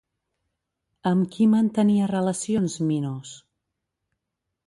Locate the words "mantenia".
1.51-2.07